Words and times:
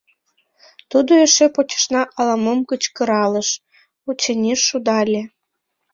Тудо 0.89 1.11
эше 1.25 1.45
почешна 1.55 2.01
ала-мом 2.19 2.59
кычкыркалыш, 2.69 3.49
очыни, 4.09 4.53
шудале... 4.67 5.21